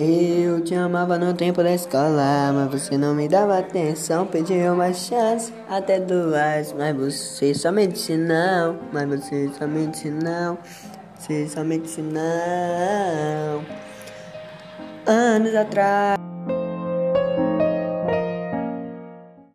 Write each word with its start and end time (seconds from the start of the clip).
Eu 0.00 0.62
te 0.62 0.76
amava 0.76 1.18
no 1.18 1.34
tempo 1.34 1.60
da 1.60 1.74
escola, 1.74 2.52
mas 2.54 2.70
você 2.70 2.96
não 2.96 3.16
me 3.16 3.26
dava 3.26 3.58
atenção. 3.58 4.26
pedi 4.26 4.54
uma 4.68 4.92
chance, 4.92 5.52
até 5.68 5.98
duas, 5.98 6.72
mas 6.72 6.96
você 6.96 7.52
só 7.52 8.16
não. 8.16 8.78
Mas 8.92 9.08
você 9.08 9.50
somente 9.58 10.08
não. 10.08 10.56
Você 11.18 11.48
só 11.48 11.64
não. 11.64 13.64
Anos 15.04 15.52
atrás. 15.56 16.16